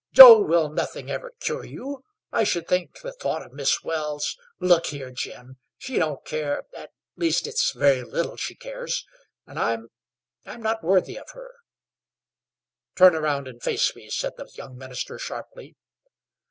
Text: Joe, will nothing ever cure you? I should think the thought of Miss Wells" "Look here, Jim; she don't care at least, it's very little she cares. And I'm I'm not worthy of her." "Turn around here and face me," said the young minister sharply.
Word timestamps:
Joe, 0.13 0.39
will 0.39 0.69
nothing 0.71 1.11
ever 1.11 1.35
cure 1.39 1.63
you? 1.63 2.03
I 2.31 2.43
should 2.43 2.67
think 2.67 3.01
the 3.01 3.13
thought 3.13 3.45
of 3.45 3.53
Miss 3.53 3.83
Wells" 3.83 4.35
"Look 4.59 4.87
here, 4.87 5.11
Jim; 5.11 5.57
she 5.77 5.97
don't 5.97 6.25
care 6.25 6.63
at 6.75 6.89
least, 7.17 7.45
it's 7.45 7.71
very 7.73 8.01
little 8.01 8.35
she 8.35 8.55
cares. 8.55 9.05
And 9.45 9.59
I'm 9.59 9.89
I'm 10.43 10.63
not 10.63 10.83
worthy 10.83 11.17
of 11.19 11.29
her." 11.33 11.51
"Turn 12.95 13.13
around 13.13 13.45
here 13.45 13.51
and 13.53 13.61
face 13.61 13.95
me," 13.95 14.09
said 14.09 14.37
the 14.37 14.49
young 14.55 14.75
minister 14.75 15.19
sharply. 15.19 15.75